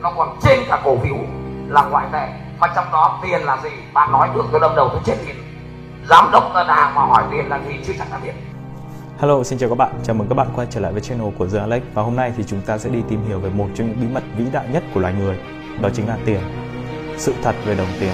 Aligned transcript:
nó 0.00 0.12
còn 0.16 0.38
trên 0.42 0.60
cả 0.68 0.80
cổ 0.84 0.96
phiếu 0.98 1.16
là 1.68 1.82
ngoại 1.82 2.06
tệ 2.12 2.28
mà 2.58 2.66
trong 2.74 2.84
đó 2.92 3.20
tiền 3.22 3.40
là 3.40 3.58
gì 3.62 3.70
bạn 3.92 4.12
nói 4.12 4.28
tưởng 4.34 4.48
tôi 4.52 4.60
đâm 4.60 4.76
đầu 4.76 4.88
tôi 4.88 5.00
chết 5.04 5.16
tiền 5.26 5.36
giám 6.08 6.30
đốc 6.32 6.50
ngân 6.54 6.66
hàng 6.66 6.94
mà 6.94 7.02
hỏi 7.02 7.24
tiền 7.30 7.48
là 7.48 7.60
gì 7.68 7.74
chưa 7.86 7.92
chẳng 7.98 8.08
đã 8.10 8.18
biết 8.18 8.32
Hello, 9.18 9.42
xin 9.42 9.58
chào 9.58 9.68
các 9.68 9.78
bạn. 9.78 9.92
Chào 10.04 10.14
mừng 10.14 10.28
các 10.28 10.34
bạn 10.34 10.46
quay 10.56 10.66
trở 10.70 10.80
lại 10.80 10.92
với 10.92 11.00
channel 11.00 11.28
của 11.38 11.46
The 11.48 11.58
Alex 11.58 11.82
và 11.94 12.02
hôm 12.02 12.16
nay 12.16 12.32
thì 12.36 12.44
chúng 12.44 12.60
ta 12.60 12.78
sẽ 12.78 12.90
đi 12.90 13.02
tìm 13.08 13.24
hiểu 13.28 13.38
về 13.40 13.50
một 13.50 13.66
trong 13.74 13.86
những 13.88 14.00
bí 14.00 14.06
mật 14.14 14.22
vĩ 14.36 14.44
đại 14.52 14.68
nhất 14.72 14.82
của 14.94 15.00
loài 15.00 15.14
người, 15.14 15.38
đó 15.80 15.88
chính 15.94 16.08
là 16.08 16.18
tiền. 16.24 16.40
Sự 17.16 17.34
thật 17.42 17.54
về 17.64 17.74
đồng 17.74 17.88
tiền. 18.00 18.12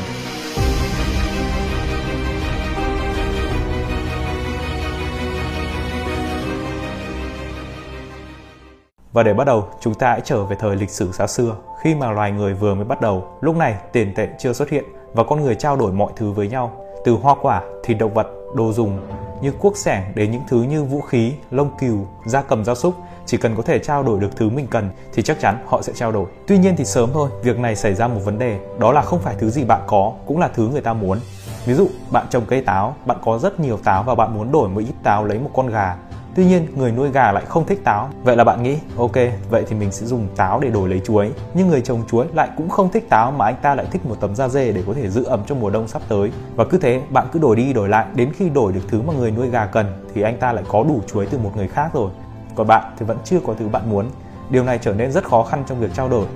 Và 9.15 9.23
để 9.23 9.35
bắt 9.35 9.45
đầu, 9.45 9.65
chúng 9.81 9.95
ta 9.95 10.11
hãy 10.11 10.21
trở 10.25 10.45
về 10.45 10.57
thời 10.61 10.77
lịch 10.77 10.91
sử 10.91 11.12
xa 11.12 11.27
xưa, 11.27 11.57
khi 11.83 11.95
mà 11.95 12.11
loài 12.11 12.33
người 12.33 12.55
vừa 12.55 12.75
mới 12.75 12.85
bắt 12.85 13.01
đầu. 13.01 13.25
Lúc 13.41 13.57
này, 13.57 13.75
tiền 13.93 14.14
tệ 14.14 14.29
chưa 14.39 14.53
xuất 14.53 14.71
hiện 14.71 14.85
và 15.13 15.25
con 15.25 15.43
người 15.43 15.54
trao 15.54 15.77
đổi 15.77 15.93
mọi 15.93 16.13
thứ 16.17 16.31
với 16.32 16.49
nhau, 16.49 16.73
từ 17.04 17.13
hoa 17.13 17.35
quả, 17.43 17.63
thịt 17.85 17.99
động 17.99 18.14
vật, 18.14 18.27
đồ 18.54 18.73
dùng 18.73 18.99
như 19.43 19.53
cuốc 19.53 19.77
sẻng 19.77 20.03
đến 20.14 20.31
những 20.31 20.43
thứ 20.49 20.63
như 20.63 20.85
vũ 20.85 21.00
khí, 21.00 21.32
lông 21.50 21.71
cừu, 21.79 22.07
da 22.27 22.43
cầm 22.43 22.64
gia 22.64 22.75
súc, 22.75 22.95
chỉ 23.27 23.37
cần 23.37 23.57
có 23.57 23.63
thể 23.63 23.79
trao 23.79 24.03
đổi 24.03 24.21
được 24.21 24.37
thứ 24.37 24.49
mình 24.49 24.67
cần 24.67 24.90
thì 25.13 25.23
chắc 25.23 25.40
chắn 25.40 25.65
họ 25.67 25.82
sẽ 25.82 25.93
trao 25.96 26.12
đổi. 26.12 26.26
Tuy 26.46 26.59
nhiên 26.59 26.75
thì 26.76 26.85
sớm 26.85 27.11
thôi, 27.12 27.31
việc 27.43 27.59
này 27.59 27.76
xảy 27.76 27.95
ra 27.95 28.09
một 28.09 28.21
vấn 28.25 28.39
đề, 28.39 28.59
đó 28.79 28.93
là 28.93 29.03
không 29.03 29.21
phải 29.21 29.35
thứ 29.39 29.51
gì 29.51 29.65
bạn 29.65 29.81
có 29.87 30.12
cũng 30.26 30.39
là 30.39 30.49
thứ 30.49 30.68
người 30.68 30.81
ta 30.81 30.93
muốn. 30.93 31.18
Ví 31.67 31.75
dụ, 31.75 31.89
bạn 32.11 32.27
trồng 32.31 32.45
cây 32.48 32.61
táo, 32.61 32.95
bạn 33.06 33.17
có 33.25 33.39
rất 33.39 33.61
nhiều 33.61 33.78
táo 33.84 34.03
và 34.03 34.15
bạn 34.15 34.34
muốn 34.34 34.53
đổi 34.53 34.69
một 34.69 34.81
ít 34.81 34.95
táo 35.03 35.25
lấy 35.25 35.39
một 35.39 35.51
con 35.55 35.67
gà 35.67 35.97
Tuy 36.37 36.45
nhiên, 36.45 36.67
người 36.77 36.93
nuôi 36.93 37.11
gà 37.11 37.33
lại 37.33 37.45
không 37.48 37.67
thích 37.67 37.84
táo. 37.84 38.09
Vậy 38.23 38.37
là 38.37 38.45
bạn 38.45 38.62
nghĩ, 38.62 38.79
ok, 38.97 39.12
vậy 39.51 39.65
thì 39.69 39.77
mình 39.77 39.93
sẽ 39.93 40.06
dùng 40.06 40.29
táo 40.37 40.61
để 40.61 40.70
đổi 40.70 40.89
lấy 40.89 41.01
chuối. 41.05 41.31
Nhưng 41.55 41.69
người 41.69 41.81
trồng 41.81 42.03
chuối 42.11 42.27
lại 42.34 42.48
cũng 42.57 42.69
không 42.69 42.91
thích 42.93 43.09
táo 43.09 43.31
mà 43.31 43.45
anh 43.45 43.57
ta 43.62 43.75
lại 43.75 43.87
thích 43.91 44.07
một 44.07 44.17
tấm 44.20 44.34
da 44.34 44.48
dê 44.48 44.73
để 44.73 44.83
có 44.87 44.95
thể 44.95 45.11
giữ 45.11 45.25
ẩm 45.25 45.41
cho 45.47 45.55
mùa 45.55 45.71
đông 45.71 45.89
sắp 45.89 46.03
tới. 46.09 46.31
Và 46.57 46.65
cứ 46.65 46.79
thế, 46.79 47.03
bạn 47.11 47.27
cứ 47.33 47.39
đổi 47.39 47.57
đi 47.57 47.73
đổi 47.73 47.89
lại 47.89 48.07
đến 48.15 48.33
khi 48.33 48.49
đổi 48.49 48.73
được 48.73 48.81
thứ 48.89 49.03
mà 49.03 49.13
người 49.13 49.31
nuôi 49.31 49.49
gà 49.49 49.67
cần 49.67 49.87
thì 50.15 50.23
anh 50.23 50.37
ta 50.37 50.53
lại 50.53 50.65
có 50.69 50.85
đủ 50.89 51.01
chuối 51.07 51.27
từ 51.27 51.39
một 51.39 51.53
người 51.57 51.69
khác 51.69 51.91
rồi. 51.95 52.11
Còn 52.55 52.67
bạn 52.67 52.95
thì 52.98 53.07
vẫn 53.07 53.19
chưa 53.25 53.41
có 53.47 53.55
thứ 53.59 53.69
bạn 53.69 53.91
muốn. 53.91 54.07
Điều 54.51 54.65
này 54.65 54.79
trở 54.83 54.93
nên 54.95 55.13
rất 55.13 55.25
khó 55.25 55.43
khăn 55.43 55.65
trong 55.69 55.81
việc 55.81 55.95
trao 55.95 56.09
đổi. 56.09 56.27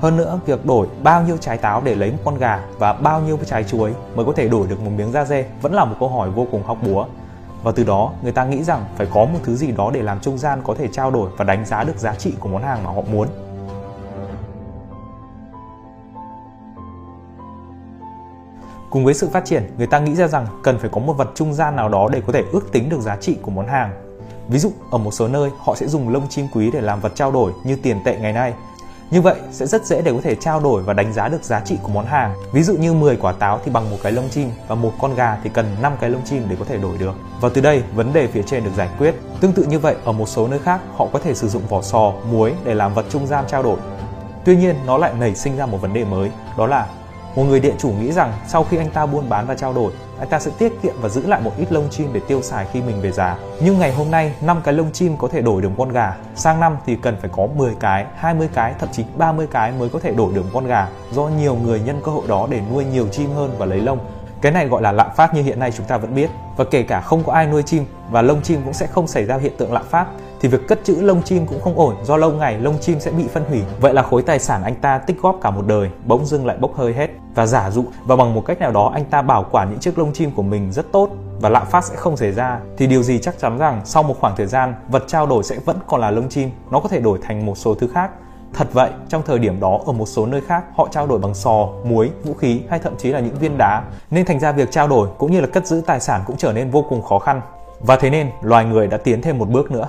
Hơn 0.00 0.16
nữa, 0.16 0.40
việc 0.46 0.66
đổi 0.66 0.86
bao 1.02 1.22
nhiêu 1.22 1.36
trái 1.36 1.56
táo 1.56 1.82
để 1.84 1.94
lấy 1.94 2.10
một 2.10 2.18
con 2.24 2.38
gà 2.38 2.60
và 2.78 2.92
bao 2.92 3.20
nhiêu 3.20 3.38
trái 3.46 3.64
chuối 3.64 3.92
mới 4.14 4.26
có 4.26 4.32
thể 4.32 4.48
đổi 4.48 4.66
được 4.66 4.80
một 4.80 4.90
miếng 4.96 5.12
da 5.12 5.24
dê 5.24 5.44
vẫn 5.62 5.74
là 5.74 5.84
một 5.84 5.96
câu 6.00 6.08
hỏi 6.08 6.30
vô 6.30 6.46
cùng 6.50 6.62
hóc 6.62 6.78
búa 6.82 7.06
và 7.62 7.72
từ 7.72 7.84
đó 7.84 8.12
người 8.22 8.32
ta 8.32 8.44
nghĩ 8.44 8.62
rằng 8.62 8.84
phải 8.96 9.06
có 9.14 9.24
một 9.24 9.38
thứ 9.42 9.56
gì 9.56 9.72
đó 9.72 9.90
để 9.94 10.02
làm 10.02 10.20
trung 10.20 10.38
gian 10.38 10.60
có 10.64 10.74
thể 10.74 10.88
trao 10.92 11.10
đổi 11.10 11.30
và 11.36 11.44
đánh 11.44 11.64
giá 11.66 11.84
được 11.84 11.96
giá 11.96 12.14
trị 12.14 12.34
của 12.40 12.48
món 12.48 12.62
hàng 12.62 12.84
mà 12.84 12.90
họ 12.90 13.02
muốn 13.12 13.28
Cùng 18.90 19.04
với 19.04 19.14
sự 19.14 19.28
phát 19.28 19.44
triển, 19.44 19.70
người 19.78 19.86
ta 19.86 19.98
nghĩ 19.98 20.14
ra 20.14 20.28
rằng 20.28 20.46
cần 20.62 20.78
phải 20.78 20.90
có 20.92 21.00
một 21.00 21.12
vật 21.12 21.30
trung 21.34 21.54
gian 21.54 21.76
nào 21.76 21.88
đó 21.88 22.08
để 22.12 22.22
có 22.26 22.32
thể 22.32 22.44
ước 22.52 22.72
tính 22.72 22.88
được 22.88 23.00
giá 23.00 23.16
trị 23.16 23.36
của 23.42 23.50
món 23.50 23.66
hàng. 23.66 23.90
Ví 24.48 24.58
dụ, 24.58 24.72
ở 24.90 24.98
một 24.98 25.10
số 25.10 25.28
nơi 25.28 25.50
họ 25.58 25.74
sẽ 25.76 25.86
dùng 25.86 26.08
lông 26.08 26.28
chim 26.28 26.46
quý 26.54 26.70
để 26.70 26.80
làm 26.80 27.00
vật 27.00 27.12
trao 27.14 27.32
đổi 27.32 27.52
như 27.64 27.76
tiền 27.76 27.96
tệ 28.04 28.18
ngày 28.20 28.32
nay, 28.32 28.54
như 29.10 29.20
vậy 29.20 29.34
sẽ 29.50 29.66
rất 29.66 29.86
dễ 29.86 30.02
để 30.02 30.12
có 30.12 30.20
thể 30.22 30.34
trao 30.34 30.60
đổi 30.60 30.82
và 30.82 30.92
đánh 30.92 31.12
giá 31.12 31.28
được 31.28 31.44
giá 31.44 31.60
trị 31.60 31.78
của 31.82 31.88
món 31.88 32.06
hàng. 32.06 32.34
Ví 32.52 32.62
dụ 32.62 32.76
như 32.76 32.92
10 32.92 33.16
quả 33.16 33.32
táo 33.32 33.60
thì 33.64 33.70
bằng 33.70 33.90
một 33.90 33.96
cái 34.02 34.12
lông 34.12 34.28
chim 34.28 34.50
và 34.68 34.74
một 34.74 34.92
con 35.00 35.14
gà 35.14 35.38
thì 35.44 35.50
cần 35.54 35.76
5 35.82 35.92
cái 36.00 36.10
lông 36.10 36.24
chim 36.24 36.46
để 36.48 36.56
có 36.58 36.64
thể 36.64 36.76
đổi 36.76 36.98
được. 36.98 37.14
Và 37.40 37.48
từ 37.54 37.60
đây 37.60 37.82
vấn 37.94 38.12
đề 38.12 38.26
phía 38.26 38.42
trên 38.42 38.64
được 38.64 38.70
giải 38.76 38.88
quyết. 38.98 39.14
Tương 39.40 39.52
tự 39.52 39.64
như 39.64 39.78
vậy 39.78 39.96
ở 40.04 40.12
một 40.12 40.28
số 40.28 40.48
nơi 40.48 40.58
khác 40.58 40.80
họ 40.96 41.06
có 41.12 41.18
thể 41.18 41.34
sử 41.34 41.48
dụng 41.48 41.62
vỏ 41.68 41.82
sò, 41.82 42.12
muối 42.30 42.52
để 42.64 42.74
làm 42.74 42.94
vật 42.94 43.06
trung 43.10 43.26
gian 43.26 43.44
trao 43.48 43.62
đổi. 43.62 43.78
Tuy 44.44 44.56
nhiên 44.56 44.76
nó 44.86 44.98
lại 44.98 45.12
nảy 45.20 45.34
sinh 45.34 45.56
ra 45.56 45.66
một 45.66 45.78
vấn 45.80 45.94
đề 45.94 46.04
mới, 46.04 46.30
đó 46.58 46.66
là 46.66 46.86
một 47.38 47.44
người 47.44 47.60
địa 47.60 47.74
chủ 47.78 47.90
nghĩ 47.90 48.12
rằng 48.12 48.32
sau 48.46 48.64
khi 48.64 48.76
anh 48.76 48.90
ta 48.90 49.06
buôn 49.06 49.28
bán 49.28 49.46
và 49.46 49.54
trao 49.54 49.72
đổi, 49.72 49.92
anh 50.18 50.28
ta 50.28 50.38
sẽ 50.38 50.50
tiết 50.58 50.72
kiệm 50.82 50.94
và 51.00 51.08
giữ 51.08 51.26
lại 51.26 51.40
một 51.40 51.52
ít 51.58 51.72
lông 51.72 51.90
chim 51.90 52.10
để 52.12 52.20
tiêu 52.28 52.42
xài 52.42 52.66
khi 52.72 52.82
mình 52.82 53.00
về 53.00 53.12
già. 53.12 53.36
Nhưng 53.60 53.78
ngày 53.78 53.92
hôm 53.92 54.10
nay, 54.10 54.32
5 54.40 54.60
cái 54.64 54.74
lông 54.74 54.92
chim 54.92 55.16
có 55.16 55.28
thể 55.28 55.42
đổi 55.42 55.62
được 55.62 55.68
con 55.78 55.92
gà. 55.92 56.16
Sang 56.34 56.60
năm 56.60 56.76
thì 56.86 56.96
cần 57.02 57.16
phải 57.20 57.30
có 57.36 57.46
10 57.56 57.74
cái, 57.80 58.06
20 58.16 58.48
cái, 58.54 58.74
thậm 58.78 58.88
chí 58.92 59.04
30 59.16 59.46
cái 59.50 59.72
mới 59.72 59.88
có 59.88 59.98
thể 59.98 60.12
đổi 60.12 60.34
được 60.34 60.44
con 60.52 60.66
gà 60.66 60.88
do 61.12 61.22
nhiều 61.22 61.54
người 61.54 61.80
nhân 61.80 62.00
cơ 62.04 62.12
hội 62.12 62.24
đó 62.28 62.46
để 62.50 62.60
nuôi 62.72 62.84
nhiều 62.84 63.08
chim 63.08 63.30
hơn 63.34 63.54
và 63.58 63.66
lấy 63.66 63.80
lông. 63.80 63.98
Cái 64.40 64.52
này 64.52 64.68
gọi 64.68 64.82
là 64.82 64.92
lạm 64.92 65.10
phát 65.16 65.34
như 65.34 65.42
hiện 65.42 65.60
nay 65.60 65.72
chúng 65.76 65.86
ta 65.86 65.96
vẫn 65.96 66.14
biết. 66.14 66.30
Và 66.56 66.64
kể 66.70 66.82
cả 66.82 67.00
không 67.00 67.24
có 67.24 67.32
ai 67.32 67.46
nuôi 67.46 67.62
chim 67.62 67.84
và 68.10 68.22
lông 68.22 68.42
chim 68.42 68.60
cũng 68.64 68.72
sẽ 68.72 68.86
không 68.86 69.06
xảy 69.06 69.24
ra 69.24 69.36
hiện 69.36 69.52
tượng 69.58 69.72
lạm 69.72 69.84
phát 69.90 70.06
thì 70.40 70.48
việc 70.48 70.68
cất 70.68 70.84
trữ 70.84 70.94
lông 70.94 71.22
chim 71.22 71.46
cũng 71.46 71.60
không 71.60 71.78
ổn 71.78 71.94
do 72.02 72.16
lâu 72.16 72.32
ngày 72.32 72.58
lông 72.58 72.78
chim 72.80 73.00
sẽ 73.00 73.10
bị 73.10 73.24
phân 73.28 73.44
hủy. 73.48 73.62
Vậy 73.80 73.94
là 73.94 74.02
khối 74.02 74.22
tài 74.22 74.38
sản 74.38 74.62
anh 74.62 74.74
ta 74.74 74.98
tích 74.98 75.16
góp 75.22 75.38
cả 75.42 75.50
một 75.50 75.66
đời 75.66 75.90
bỗng 76.04 76.26
dưng 76.26 76.46
lại 76.46 76.56
bốc 76.56 76.76
hơi 76.76 76.92
hết 76.92 77.10
và 77.34 77.46
giả 77.46 77.70
dụ 77.70 77.84
và 78.04 78.16
bằng 78.16 78.34
một 78.34 78.42
cách 78.46 78.60
nào 78.60 78.72
đó 78.72 78.90
anh 78.94 79.04
ta 79.04 79.22
bảo 79.22 79.46
quản 79.50 79.70
những 79.70 79.78
chiếc 79.78 79.98
lông 79.98 80.12
chim 80.12 80.30
của 80.30 80.42
mình 80.42 80.72
rất 80.72 80.92
tốt 80.92 81.10
và 81.40 81.48
lạm 81.48 81.66
phát 81.66 81.84
sẽ 81.84 81.96
không 81.96 82.16
xảy 82.16 82.32
ra 82.32 82.60
thì 82.76 82.86
điều 82.86 83.02
gì 83.02 83.18
chắc 83.18 83.38
chắn 83.38 83.58
rằng 83.58 83.80
sau 83.84 84.02
một 84.02 84.16
khoảng 84.20 84.36
thời 84.36 84.46
gian 84.46 84.74
vật 84.88 85.04
trao 85.06 85.26
đổi 85.26 85.44
sẽ 85.44 85.56
vẫn 85.64 85.76
còn 85.86 86.00
là 86.00 86.10
lông 86.10 86.28
chim 86.28 86.50
nó 86.70 86.80
có 86.80 86.88
thể 86.88 87.00
đổi 87.00 87.18
thành 87.22 87.46
một 87.46 87.58
số 87.58 87.74
thứ 87.74 87.88
khác 87.94 88.10
Thật 88.52 88.68
vậy, 88.72 88.90
trong 89.08 89.22
thời 89.26 89.38
điểm 89.38 89.60
đó 89.60 89.80
ở 89.86 89.92
một 89.92 90.06
số 90.06 90.26
nơi 90.26 90.40
khác 90.40 90.64
họ 90.76 90.88
trao 90.90 91.06
đổi 91.06 91.18
bằng 91.18 91.34
sò, 91.34 91.68
muối, 91.84 92.10
vũ 92.24 92.34
khí 92.34 92.60
hay 92.70 92.78
thậm 92.78 92.96
chí 92.98 93.12
là 93.12 93.20
những 93.20 93.34
viên 93.34 93.58
đá, 93.58 93.82
nên 94.10 94.26
thành 94.26 94.40
ra 94.40 94.52
việc 94.52 94.70
trao 94.70 94.88
đổi 94.88 95.08
cũng 95.18 95.32
như 95.32 95.40
là 95.40 95.46
cất 95.46 95.66
giữ 95.66 95.82
tài 95.86 96.00
sản 96.00 96.22
cũng 96.26 96.36
trở 96.36 96.52
nên 96.52 96.70
vô 96.70 96.84
cùng 96.88 97.02
khó 97.02 97.18
khăn. 97.18 97.40
Và 97.80 97.96
thế 97.96 98.10
nên 98.10 98.30
loài 98.42 98.64
người 98.64 98.86
đã 98.86 98.96
tiến 98.96 99.22
thêm 99.22 99.38
một 99.38 99.48
bước 99.48 99.70
nữa. 99.70 99.88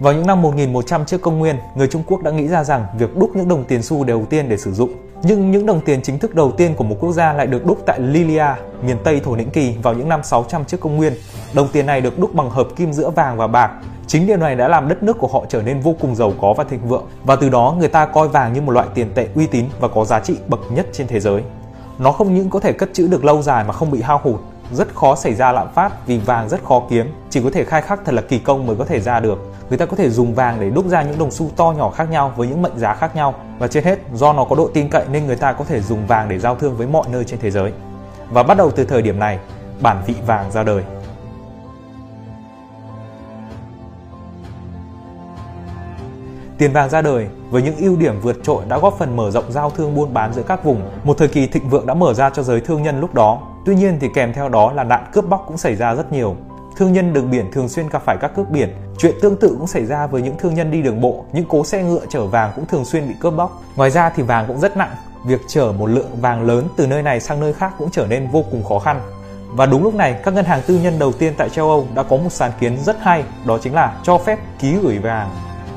Vào 0.00 0.12
những 0.12 0.26
năm 0.26 0.42
1100 0.42 1.04
trước 1.04 1.22
công 1.22 1.38
nguyên, 1.38 1.56
người 1.74 1.88
Trung 1.88 2.02
Quốc 2.06 2.22
đã 2.22 2.30
nghĩ 2.30 2.48
ra 2.48 2.64
rằng 2.64 2.86
việc 2.98 3.16
đúc 3.16 3.30
những 3.36 3.48
đồng 3.48 3.64
tiền 3.64 3.82
xu 3.82 4.04
đầu 4.04 4.24
tiên 4.30 4.48
để 4.48 4.56
sử 4.56 4.72
dụng. 4.72 4.90
Nhưng 5.22 5.50
những 5.50 5.66
đồng 5.66 5.80
tiền 5.80 6.02
chính 6.02 6.18
thức 6.18 6.34
đầu 6.34 6.52
tiên 6.52 6.74
của 6.74 6.84
một 6.84 6.96
quốc 7.00 7.12
gia 7.12 7.32
lại 7.32 7.46
được 7.46 7.66
đúc 7.66 7.78
tại 7.86 8.00
Lilia, 8.00 8.46
miền 8.82 8.96
Tây 9.04 9.20
Thổ 9.24 9.30
Nhĩ 9.30 9.44
Kỳ 9.44 9.74
vào 9.82 9.94
những 9.94 10.08
năm 10.08 10.22
600 10.22 10.64
trước 10.64 10.80
công 10.80 10.96
nguyên. 10.96 11.12
Đồng 11.54 11.68
tiền 11.68 11.86
này 11.86 12.00
được 12.00 12.18
đúc 12.18 12.34
bằng 12.34 12.50
hợp 12.50 12.68
kim 12.76 12.92
giữa 12.92 13.10
vàng 13.10 13.36
và 13.36 13.46
bạc. 13.46 13.70
Chính 14.06 14.26
điều 14.26 14.36
này 14.36 14.54
đã 14.54 14.68
làm 14.68 14.88
đất 14.88 15.02
nước 15.02 15.18
của 15.18 15.26
họ 15.26 15.44
trở 15.48 15.62
nên 15.62 15.80
vô 15.80 15.94
cùng 16.00 16.14
giàu 16.14 16.32
có 16.40 16.54
và 16.56 16.64
thịnh 16.64 16.88
vượng 16.88 17.04
và 17.24 17.36
từ 17.36 17.48
đó 17.48 17.76
người 17.78 17.88
ta 17.88 18.06
coi 18.06 18.28
vàng 18.28 18.52
như 18.52 18.60
một 18.60 18.72
loại 18.72 18.86
tiền 18.94 19.10
tệ 19.14 19.28
uy 19.34 19.46
tín 19.46 19.64
và 19.80 19.88
có 19.88 20.04
giá 20.04 20.20
trị 20.20 20.36
bậc 20.48 20.60
nhất 20.72 20.86
trên 20.92 21.06
thế 21.06 21.20
giới. 21.20 21.42
Nó 21.98 22.12
không 22.12 22.34
những 22.34 22.50
có 22.50 22.60
thể 22.60 22.72
cất 22.72 22.88
trữ 22.92 23.08
được 23.08 23.24
lâu 23.24 23.42
dài 23.42 23.64
mà 23.64 23.72
không 23.72 23.90
bị 23.90 24.02
hao 24.02 24.20
hụt, 24.22 24.40
rất 24.72 24.94
khó 24.94 25.14
xảy 25.14 25.34
ra 25.34 25.52
lạm 25.52 25.72
phát 25.74 26.06
vì 26.06 26.18
vàng 26.18 26.48
rất 26.48 26.64
khó 26.64 26.82
kiếm, 26.90 27.12
chỉ 27.30 27.42
có 27.42 27.50
thể 27.52 27.64
khai 27.64 27.82
khắc 27.82 28.00
thật 28.04 28.14
là 28.14 28.22
kỳ 28.22 28.38
công 28.38 28.66
mới 28.66 28.76
có 28.76 28.84
thể 28.84 29.00
ra 29.00 29.20
được. 29.20 29.38
Người 29.68 29.78
ta 29.78 29.86
có 29.86 29.96
thể 29.96 30.10
dùng 30.10 30.34
vàng 30.34 30.60
để 30.60 30.70
đúc 30.70 30.86
ra 30.86 31.02
những 31.02 31.18
đồng 31.18 31.30
xu 31.30 31.50
to 31.56 31.74
nhỏ 31.76 31.90
khác 31.90 32.10
nhau 32.10 32.32
với 32.36 32.48
những 32.48 32.62
mệnh 32.62 32.78
giá 32.78 32.94
khác 32.94 33.16
nhau 33.16 33.34
và 33.58 33.68
trên 33.68 33.84
hết 33.84 33.98
do 34.14 34.32
nó 34.32 34.44
có 34.44 34.56
độ 34.56 34.70
tin 34.74 34.88
cậy 34.88 35.04
nên 35.12 35.26
người 35.26 35.36
ta 35.36 35.52
có 35.52 35.64
thể 35.64 35.80
dùng 35.80 36.06
vàng 36.06 36.28
để 36.28 36.38
giao 36.38 36.54
thương 36.54 36.76
với 36.76 36.86
mọi 36.86 37.06
nơi 37.12 37.24
trên 37.24 37.40
thế 37.40 37.50
giới. 37.50 37.72
Và 38.30 38.42
bắt 38.42 38.56
đầu 38.56 38.70
từ 38.70 38.84
thời 38.84 39.02
điểm 39.02 39.18
này, 39.18 39.38
bản 39.80 40.02
vị 40.06 40.14
vàng 40.26 40.50
ra 40.50 40.62
đời. 40.62 40.82
Tiền 46.58 46.72
vàng 46.72 46.90
ra 46.90 47.02
đời 47.02 47.28
với 47.50 47.62
những 47.62 47.76
ưu 47.76 47.96
điểm 47.96 48.20
vượt 48.20 48.36
trội 48.42 48.64
đã 48.68 48.78
góp 48.78 48.98
phần 48.98 49.16
mở 49.16 49.30
rộng 49.30 49.52
giao 49.52 49.70
thương 49.70 49.94
buôn 49.94 50.14
bán 50.14 50.32
giữa 50.32 50.42
các 50.42 50.64
vùng. 50.64 50.82
Một 51.04 51.18
thời 51.18 51.28
kỳ 51.28 51.46
thịnh 51.46 51.68
vượng 51.68 51.86
đã 51.86 51.94
mở 51.94 52.14
ra 52.14 52.30
cho 52.30 52.42
giới 52.42 52.60
thương 52.60 52.82
nhân 52.82 53.00
lúc 53.00 53.14
đó. 53.14 53.40
Tuy 53.68 53.74
nhiên 53.74 53.98
thì 54.00 54.08
kèm 54.14 54.32
theo 54.32 54.48
đó 54.48 54.72
là 54.72 54.84
nạn 54.84 55.04
cướp 55.12 55.28
bóc 55.28 55.44
cũng 55.46 55.58
xảy 55.58 55.76
ra 55.76 55.94
rất 55.94 56.12
nhiều. 56.12 56.36
Thương 56.76 56.92
nhân 56.92 57.12
đường 57.12 57.30
biển 57.30 57.52
thường 57.52 57.68
xuyên 57.68 57.88
gặp 57.88 58.02
phải 58.04 58.16
các 58.20 58.30
cướp 58.36 58.50
biển. 58.50 58.68
Chuyện 58.98 59.14
tương 59.22 59.36
tự 59.36 59.56
cũng 59.58 59.66
xảy 59.66 59.86
ra 59.86 60.06
với 60.06 60.22
những 60.22 60.36
thương 60.38 60.54
nhân 60.54 60.70
đi 60.70 60.82
đường 60.82 61.00
bộ, 61.00 61.24
những 61.32 61.44
cố 61.48 61.64
xe 61.64 61.82
ngựa 61.82 62.00
chở 62.08 62.26
vàng 62.26 62.52
cũng 62.56 62.66
thường 62.66 62.84
xuyên 62.84 63.08
bị 63.08 63.14
cướp 63.20 63.34
bóc. 63.36 63.62
Ngoài 63.76 63.90
ra 63.90 64.10
thì 64.10 64.22
vàng 64.22 64.44
cũng 64.48 64.60
rất 64.60 64.76
nặng, 64.76 64.90
việc 65.24 65.40
chở 65.48 65.72
một 65.78 65.86
lượng 65.86 66.20
vàng 66.20 66.42
lớn 66.42 66.68
từ 66.76 66.86
nơi 66.86 67.02
này 67.02 67.20
sang 67.20 67.40
nơi 67.40 67.52
khác 67.52 67.72
cũng 67.78 67.90
trở 67.90 68.06
nên 68.06 68.28
vô 68.32 68.44
cùng 68.50 68.64
khó 68.64 68.78
khăn. 68.78 69.00
Và 69.52 69.66
đúng 69.66 69.82
lúc 69.82 69.94
này, 69.94 70.20
các 70.24 70.34
ngân 70.34 70.44
hàng 70.44 70.62
tư 70.66 70.78
nhân 70.82 70.98
đầu 70.98 71.12
tiên 71.12 71.34
tại 71.38 71.48
châu 71.48 71.68
Âu 71.68 71.86
đã 71.94 72.02
có 72.02 72.16
một 72.16 72.30
sáng 72.30 72.52
kiến 72.60 72.78
rất 72.84 72.96
hay, 73.00 73.24
đó 73.46 73.58
chính 73.62 73.74
là 73.74 73.98
cho 74.02 74.18
phép 74.18 74.38
ký 74.58 74.76
gửi 74.82 74.98
vàng. 74.98 75.30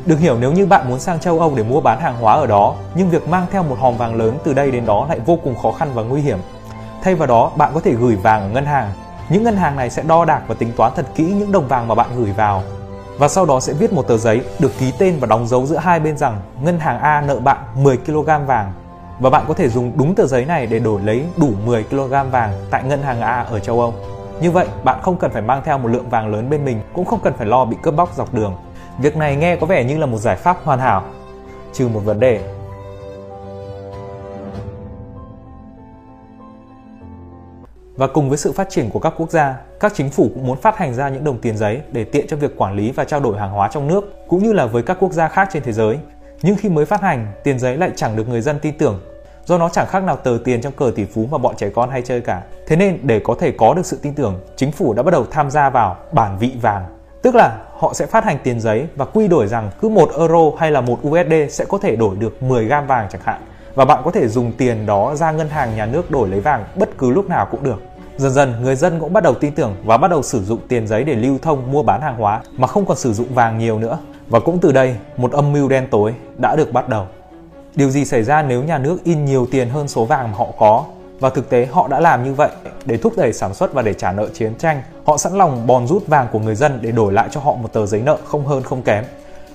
Được 0.05 0.19
hiểu 0.19 0.37
nếu 0.39 0.51
như 0.51 0.65
bạn 0.65 0.89
muốn 0.89 0.99
sang 0.99 1.19
châu 1.19 1.39
Âu 1.39 1.53
để 1.55 1.63
mua 1.63 1.81
bán 1.81 1.99
hàng 1.99 2.15
hóa 2.21 2.33
ở 2.33 2.47
đó, 2.47 2.75
nhưng 2.95 3.09
việc 3.09 3.27
mang 3.27 3.45
theo 3.51 3.63
một 3.63 3.75
hòm 3.79 3.97
vàng 3.97 4.15
lớn 4.15 4.37
từ 4.43 4.53
đây 4.53 4.71
đến 4.71 4.85
đó 4.85 5.05
lại 5.09 5.19
vô 5.25 5.37
cùng 5.43 5.55
khó 5.55 5.71
khăn 5.71 5.89
và 5.93 6.03
nguy 6.03 6.21
hiểm. 6.21 6.37
Thay 7.03 7.15
vào 7.15 7.27
đó, 7.27 7.51
bạn 7.57 7.71
có 7.73 7.79
thể 7.79 7.93
gửi 7.93 8.15
vàng 8.15 8.41
ở 8.41 8.49
ngân 8.49 8.65
hàng. 8.65 8.91
Những 9.29 9.43
ngân 9.43 9.55
hàng 9.55 9.75
này 9.75 9.89
sẽ 9.89 10.03
đo 10.03 10.25
đạc 10.25 10.41
và 10.47 10.55
tính 10.55 10.71
toán 10.77 10.91
thật 10.95 11.05
kỹ 11.15 11.23
những 11.23 11.51
đồng 11.51 11.67
vàng 11.67 11.87
mà 11.87 11.95
bạn 11.95 12.09
gửi 12.17 12.31
vào. 12.31 12.63
Và 13.17 13.27
sau 13.27 13.45
đó 13.45 13.59
sẽ 13.59 13.73
viết 13.73 13.93
một 13.93 14.07
tờ 14.07 14.17
giấy 14.17 14.41
được 14.59 14.71
ký 14.79 14.93
tên 14.99 15.17
và 15.19 15.27
đóng 15.27 15.47
dấu 15.47 15.65
giữa 15.65 15.77
hai 15.77 15.99
bên 15.99 16.17
rằng 16.17 16.41
ngân 16.63 16.79
hàng 16.79 16.99
A 16.99 17.21
nợ 17.21 17.39
bạn 17.39 17.57
10 17.75 17.97
kg 17.97 18.25
vàng. 18.25 18.73
Và 19.19 19.29
bạn 19.29 19.45
có 19.47 19.53
thể 19.53 19.69
dùng 19.69 19.91
đúng 19.97 20.15
tờ 20.15 20.25
giấy 20.25 20.45
này 20.45 20.65
để 20.65 20.79
đổi 20.79 21.01
lấy 21.01 21.25
đủ 21.37 21.49
10 21.65 21.83
kg 21.83 22.09
vàng 22.31 22.53
tại 22.71 22.83
ngân 22.83 23.03
hàng 23.03 23.21
A 23.21 23.45
ở 23.49 23.59
châu 23.59 23.79
Âu. 23.79 23.93
Như 24.41 24.51
vậy, 24.51 24.67
bạn 24.83 24.99
không 25.01 25.17
cần 25.17 25.31
phải 25.31 25.41
mang 25.41 25.61
theo 25.65 25.77
một 25.77 25.87
lượng 25.87 26.09
vàng 26.09 26.27
lớn 26.27 26.49
bên 26.49 26.65
mình, 26.65 26.81
cũng 26.93 27.05
không 27.05 27.19
cần 27.23 27.33
phải 27.37 27.47
lo 27.47 27.65
bị 27.65 27.77
cướp 27.81 27.95
bóc 27.95 28.09
dọc 28.15 28.33
đường. 28.33 28.55
Việc 28.99 29.17
này 29.17 29.35
nghe 29.35 29.55
có 29.55 29.67
vẻ 29.67 29.83
như 29.83 29.97
là 29.97 30.05
một 30.05 30.17
giải 30.17 30.35
pháp 30.35 30.57
hoàn 30.63 30.79
hảo, 30.79 31.03
trừ 31.73 31.87
một 31.87 31.99
vấn 31.99 32.19
đề. 32.19 32.60
Và 38.01 38.07
cùng 38.07 38.29
với 38.29 38.37
sự 38.37 38.51
phát 38.51 38.69
triển 38.69 38.89
của 38.89 38.99
các 38.99 39.13
quốc 39.17 39.31
gia, 39.31 39.55
các 39.79 39.93
chính 39.95 40.09
phủ 40.09 40.29
cũng 40.33 40.47
muốn 40.47 40.61
phát 40.61 40.77
hành 40.77 40.93
ra 40.93 41.09
những 41.09 41.23
đồng 41.23 41.37
tiền 41.37 41.57
giấy 41.57 41.81
để 41.91 42.03
tiện 42.03 42.27
cho 42.27 42.37
việc 42.37 42.57
quản 42.57 42.75
lý 42.75 42.91
và 42.91 43.03
trao 43.03 43.19
đổi 43.19 43.39
hàng 43.39 43.51
hóa 43.51 43.69
trong 43.71 43.87
nước, 43.87 44.13
cũng 44.27 44.43
như 44.43 44.53
là 44.53 44.65
với 44.65 44.83
các 44.83 44.97
quốc 44.99 45.11
gia 45.11 45.27
khác 45.27 45.49
trên 45.53 45.63
thế 45.63 45.71
giới. 45.71 45.97
Nhưng 46.41 46.55
khi 46.55 46.69
mới 46.69 46.85
phát 46.85 47.01
hành, 47.01 47.27
tiền 47.43 47.59
giấy 47.59 47.77
lại 47.77 47.91
chẳng 47.95 48.15
được 48.15 48.29
người 48.29 48.41
dân 48.41 48.59
tin 48.59 48.77
tưởng 48.77 49.01
do 49.45 49.57
nó 49.57 49.69
chẳng 49.69 49.87
khác 49.87 50.03
nào 50.03 50.15
tờ 50.15 50.37
tiền 50.43 50.61
trong 50.61 50.73
cờ 50.73 50.91
tỷ 50.95 51.05
phú 51.05 51.27
mà 51.31 51.37
bọn 51.37 51.55
trẻ 51.55 51.69
con 51.75 51.89
hay 51.89 52.01
chơi 52.01 52.21
cả. 52.21 52.41
Thế 52.67 52.75
nên 52.75 52.99
để 53.03 53.21
có 53.23 53.35
thể 53.39 53.51
có 53.51 53.73
được 53.73 53.85
sự 53.85 53.99
tin 54.01 54.13
tưởng, 54.13 54.39
chính 54.55 54.71
phủ 54.71 54.93
đã 54.93 55.03
bắt 55.03 55.11
đầu 55.11 55.25
tham 55.31 55.51
gia 55.51 55.69
vào 55.69 55.97
bản 56.11 56.37
vị 56.39 56.51
vàng. 56.61 56.85
Tức 57.21 57.35
là 57.35 57.57
họ 57.77 57.93
sẽ 57.93 58.05
phát 58.05 58.23
hành 58.23 58.37
tiền 58.43 58.59
giấy 58.59 58.87
và 58.95 59.05
quy 59.05 59.27
đổi 59.27 59.47
rằng 59.47 59.71
cứ 59.81 59.89
1 59.89 60.09
euro 60.17 60.51
hay 60.57 60.71
là 60.71 60.81
1 60.81 60.99
USD 61.07 61.33
sẽ 61.49 61.65
có 61.65 61.77
thể 61.77 61.95
đổi 61.95 62.15
được 62.15 62.43
10 62.43 62.65
gam 62.65 62.87
vàng 62.87 63.07
chẳng 63.11 63.21
hạn. 63.25 63.41
Và 63.75 63.85
bạn 63.85 64.01
có 64.05 64.11
thể 64.11 64.27
dùng 64.27 64.51
tiền 64.57 64.85
đó 64.85 65.15
ra 65.15 65.31
ngân 65.31 65.49
hàng 65.49 65.75
nhà 65.75 65.85
nước 65.85 66.11
đổi 66.11 66.29
lấy 66.29 66.39
vàng 66.39 66.65
bất 66.75 66.97
cứ 66.97 67.09
lúc 67.09 67.29
nào 67.29 67.47
cũng 67.51 67.63
được. 67.63 67.81
Dần 68.21 68.31
dần 68.31 68.53
người 68.63 68.75
dân 68.75 68.99
cũng 68.99 69.13
bắt 69.13 69.23
đầu 69.23 69.33
tin 69.33 69.53
tưởng 69.53 69.75
và 69.83 69.97
bắt 69.97 70.11
đầu 70.11 70.23
sử 70.23 70.43
dụng 70.43 70.59
tiền 70.67 70.87
giấy 70.87 71.03
để 71.03 71.15
lưu 71.15 71.37
thông 71.41 71.71
mua 71.71 71.83
bán 71.83 72.01
hàng 72.01 72.17
hóa 72.17 72.41
mà 72.57 72.67
không 72.67 72.85
còn 72.85 72.97
sử 72.97 73.13
dụng 73.13 73.33
vàng 73.33 73.57
nhiều 73.57 73.79
nữa. 73.79 73.97
Và 74.27 74.39
cũng 74.39 74.59
từ 74.59 74.71
đây, 74.71 74.95
một 75.17 75.31
âm 75.31 75.53
mưu 75.53 75.69
đen 75.69 75.87
tối 75.91 76.13
đã 76.37 76.55
được 76.55 76.73
bắt 76.73 76.89
đầu. 76.89 77.05
Điều 77.75 77.89
gì 77.89 78.05
xảy 78.05 78.23
ra 78.23 78.43
nếu 78.43 78.63
nhà 78.63 78.77
nước 78.77 79.03
in 79.03 79.25
nhiều 79.25 79.47
tiền 79.51 79.69
hơn 79.69 79.87
số 79.87 80.05
vàng 80.05 80.31
mà 80.31 80.37
họ 80.37 80.47
có? 80.59 80.83
Và 81.19 81.29
thực 81.29 81.49
tế 81.49 81.65
họ 81.71 81.87
đã 81.87 81.99
làm 81.99 82.23
như 82.23 82.33
vậy 82.33 82.49
để 82.85 82.97
thúc 82.97 83.13
đẩy 83.17 83.33
sản 83.33 83.53
xuất 83.53 83.73
và 83.73 83.81
để 83.81 83.93
trả 83.93 84.11
nợ 84.11 84.27
chiến 84.33 84.55
tranh. 84.55 84.81
Họ 85.05 85.17
sẵn 85.17 85.33
lòng 85.33 85.67
bòn 85.67 85.87
rút 85.87 86.07
vàng 86.07 86.27
của 86.31 86.39
người 86.39 86.55
dân 86.55 86.79
để 86.81 86.91
đổi 86.91 87.13
lại 87.13 87.27
cho 87.31 87.41
họ 87.41 87.53
một 87.55 87.73
tờ 87.73 87.85
giấy 87.85 88.01
nợ 88.01 88.17
không 88.25 88.45
hơn 88.45 88.63
không 88.63 88.81
kém. 88.81 89.03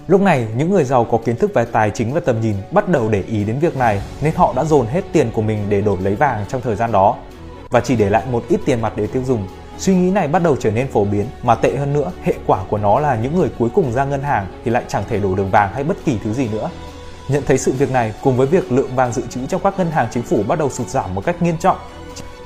Lúc 0.09 0.21
này, 0.21 0.47
những 0.57 0.71
người 0.71 0.85
giàu 0.85 1.05
có 1.05 1.19
kiến 1.25 1.37
thức 1.37 1.55
về 1.55 1.65
tài 1.65 1.91
chính 1.91 2.15
và 2.15 2.21
tầm 2.21 2.41
nhìn 2.41 2.57
bắt 2.71 2.89
đầu 2.89 3.09
để 3.09 3.23
ý 3.27 3.45
đến 3.45 3.59
việc 3.59 3.77
này 3.77 4.03
nên 4.23 4.35
họ 4.37 4.53
đã 4.57 4.65
dồn 4.65 4.87
hết 4.87 5.05
tiền 5.13 5.31
của 5.35 5.43
mình 5.43 5.59
để 5.69 5.81
đổi 5.81 5.99
lấy 6.01 6.15
vàng 6.15 6.45
trong 6.49 6.61
thời 6.61 6.77
gian 6.77 6.93
đó 6.93 7.17
và 7.71 7.81
chỉ 7.81 7.97
để 7.97 8.11
lại 8.11 8.23
một 8.31 8.45
ít 8.49 8.61
tiền 8.65 8.83
mặt 8.83 8.93
để 8.97 9.07
tiêu 9.07 9.23
dùng. 9.27 9.49
Suy 9.79 9.95
nghĩ 9.95 10.11
này 10.11 10.29
bắt 10.29 10.43
đầu 10.43 10.57
trở 10.61 10.71
nên 10.71 10.89
phổ 10.89 11.05
biến 11.05 11.27
mà 11.43 11.55
tệ 11.55 11.77
hơn 11.77 11.93
nữa, 11.93 12.13
hệ 12.23 12.35
quả 12.47 12.65
của 12.69 12.79
nó 12.79 13.01
là 13.01 13.17
những 13.17 13.37
người 13.37 13.49
cuối 13.59 13.69
cùng 13.75 13.93
ra 13.93 14.05
ngân 14.05 14.23
hàng 14.23 14.47
thì 14.65 14.71
lại 14.71 14.83
chẳng 14.89 15.05
thể 15.09 15.19
đổ 15.19 15.35
được 15.35 15.47
vàng 15.51 15.73
hay 15.75 15.85
bất 15.85 15.97
kỳ 16.05 16.19
thứ 16.25 16.33
gì 16.33 16.49
nữa. 16.49 16.71
Nhận 17.29 17.43
thấy 17.47 17.59
sự 17.59 17.73
việc 17.73 17.91
này 17.91 18.15
cùng 18.23 18.37
với 18.37 18.47
việc 18.47 18.73
lượng 18.73 18.97
vàng 18.97 19.13
dự 19.13 19.23
trữ 19.31 19.47
trong 19.47 19.61
các 19.65 19.79
ngân 19.79 19.91
hàng 19.91 20.09
chính 20.11 20.23
phủ 20.23 20.43
bắt 20.49 20.59
đầu 20.59 20.71
sụt 20.71 20.89
giảm 20.89 21.15
một 21.15 21.25
cách 21.25 21.43
nghiêm 21.43 21.59
trọng, 21.59 21.77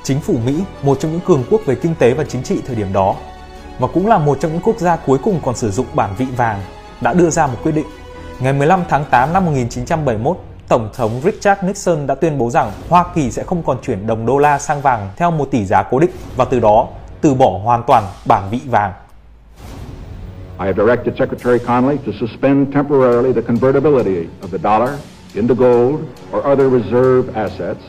chính 0.03 0.19
phủ 0.19 0.35
Mỹ, 0.45 0.63
một 0.83 0.99
trong 0.99 1.11
những 1.11 1.21
cường 1.25 1.43
quốc 1.49 1.61
về 1.65 1.75
kinh 1.75 1.95
tế 1.95 2.13
và 2.13 2.23
chính 2.23 2.43
trị 2.43 2.61
thời 2.67 2.75
điểm 2.75 2.93
đó, 2.93 3.15
và 3.79 3.87
cũng 3.87 4.07
là 4.07 4.17
một 4.17 4.37
trong 4.41 4.51
những 4.51 4.61
quốc 4.61 4.79
gia 4.79 4.95
cuối 4.95 5.17
cùng 5.23 5.39
còn 5.45 5.55
sử 5.55 5.71
dụng 5.71 5.85
bản 5.93 6.15
vị 6.17 6.25
vàng, 6.37 6.61
đã 7.01 7.13
đưa 7.13 7.29
ra 7.29 7.47
một 7.47 7.57
quyết 7.63 7.71
định. 7.71 7.85
Ngày 8.39 8.53
15 8.53 8.83
tháng 8.89 9.05
8 9.11 9.33
năm 9.33 9.45
1971, 9.45 10.37
Tổng 10.71 10.89
thống 10.93 11.21
Richard 11.23 11.63
Nixon 11.63 12.07
đã 12.07 12.15
tuyên 12.15 12.37
bố 12.37 12.49
rằng 12.49 12.71
Hoa 12.89 13.05
Kỳ 13.15 13.31
sẽ 13.31 13.43
không 13.43 13.63
còn 13.63 13.77
chuyển 13.81 14.07
đồng 14.07 14.25
đô 14.25 14.37
la 14.37 14.59
sang 14.59 14.81
vàng 14.81 15.09
theo 15.17 15.31
một 15.31 15.51
tỷ 15.51 15.65
giá 15.65 15.83
cố 15.83 15.99
định 15.99 16.09
và 16.35 16.45
từ 16.45 16.59
đó 16.59 16.87
từ 17.21 17.33
bỏ 17.33 17.59
hoàn 17.63 17.83
toàn 17.87 18.03
bản 18.25 18.43
vị 18.51 18.59
vàng. 18.65 18.93
I 20.59 20.65
have 20.65 20.73
directed 20.83 21.15
Secretary 21.19 21.65
Connolly 21.65 21.97
to 21.97 22.11
suspend 22.19 22.73
temporarily 22.73 23.33
the 23.33 23.41
convertibility 23.41 24.27
of 24.41 24.47
the 24.51 24.57
dollar 24.57 24.89
into 25.33 25.55
gold 25.55 25.99
or 26.33 26.43
other 26.51 26.81
reserve 26.81 27.23
assets, 27.35 27.81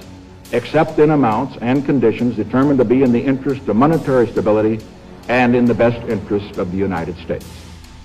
except 0.51 0.97
in 0.97 1.11
amounts 1.11 1.53
and 1.61 1.87
conditions 1.87 2.37
determined 2.37 2.79
to 2.79 2.85
be 2.85 2.97
in 2.97 3.13
the 3.13 3.21
interest 3.21 3.61
of 3.67 3.77
monetary 3.77 4.27
stability 4.27 4.85
and 5.27 5.55
in 5.55 5.67
the 5.67 5.75
best 5.75 6.09
interest 6.09 6.57
of 6.57 6.65
the 6.73 6.85
United 6.85 7.15
States. 7.25 7.47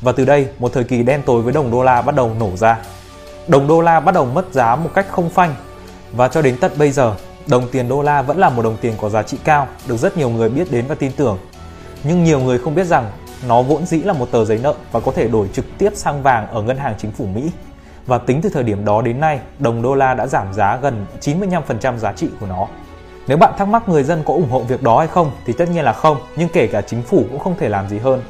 Và 0.01 0.11
từ 0.11 0.25
đây, 0.25 0.47
một 0.59 0.73
thời 0.73 0.83
kỳ 0.83 1.03
đen 1.03 1.21
tối 1.25 1.41
với 1.41 1.53
đồng 1.53 1.71
đô 1.71 1.83
la 1.83 2.01
bắt 2.01 2.15
đầu 2.15 2.31
nổ 2.39 2.49
ra. 2.55 2.77
Đồng 3.47 3.67
đô 3.67 3.81
la 3.81 3.99
bắt 3.99 4.11
đầu 4.11 4.25
mất 4.25 4.53
giá 4.53 4.75
một 4.75 4.89
cách 4.93 5.05
không 5.09 5.29
phanh. 5.29 5.55
Và 6.11 6.27
cho 6.27 6.41
đến 6.41 6.57
tận 6.61 6.71
bây 6.77 6.91
giờ, 6.91 7.15
đồng 7.47 7.67
tiền 7.71 7.89
đô 7.89 8.01
la 8.01 8.21
vẫn 8.21 8.37
là 8.37 8.49
một 8.49 8.61
đồng 8.61 8.77
tiền 8.81 8.93
có 9.01 9.09
giá 9.09 9.23
trị 9.23 9.37
cao, 9.43 9.67
được 9.87 9.97
rất 9.97 10.17
nhiều 10.17 10.29
người 10.29 10.49
biết 10.49 10.71
đến 10.71 10.85
và 10.87 10.95
tin 10.95 11.11
tưởng. 11.11 11.37
Nhưng 12.03 12.23
nhiều 12.23 12.39
người 12.39 12.59
không 12.59 12.75
biết 12.75 12.83
rằng 12.83 13.11
nó 13.47 13.61
vốn 13.61 13.85
dĩ 13.85 13.97
là 13.97 14.13
một 14.13 14.31
tờ 14.31 14.45
giấy 14.45 14.59
nợ 14.63 14.73
và 14.91 14.99
có 14.99 15.11
thể 15.11 15.27
đổi 15.27 15.47
trực 15.53 15.65
tiếp 15.77 15.89
sang 15.95 16.23
vàng 16.23 16.47
ở 16.47 16.61
ngân 16.61 16.77
hàng 16.77 16.95
chính 16.97 17.11
phủ 17.11 17.25
Mỹ. 17.25 17.51
Và 18.05 18.17
tính 18.17 18.41
từ 18.41 18.49
thời 18.49 18.63
điểm 18.63 18.85
đó 18.85 19.01
đến 19.01 19.19
nay, 19.19 19.39
đồng 19.59 19.81
đô 19.81 19.95
la 19.95 20.13
đã 20.13 20.27
giảm 20.27 20.53
giá 20.53 20.77
gần 20.81 21.05
95% 21.21 21.97
giá 21.97 22.13
trị 22.13 22.27
của 22.39 22.45
nó. 22.45 22.67
Nếu 23.27 23.37
bạn 23.37 23.53
thắc 23.57 23.67
mắc 23.67 23.89
người 23.89 24.03
dân 24.03 24.23
có 24.25 24.33
ủng 24.33 24.49
hộ 24.49 24.59
việc 24.59 24.83
đó 24.83 24.99
hay 24.99 25.07
không 25.07 25.31
thì 25.45 25.53
tất 25.53 25.69
nhiên 25.69 25.83
là 25.83 25.93
không, 25.93 26.17
nhưng 26.35 26.49
kể 26.49 26.67
cả 26.67 26.81
chính 26.81 27.01
phủ 27.01 27.25
cũng 27.31 27.39
không 27.39 27.55
thể 27.59 27.69
làm 27.69 27.89
gì 27.89 27.97
hơn. 27.97 28.21